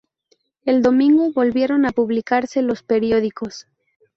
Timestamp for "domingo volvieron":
0.81-1.85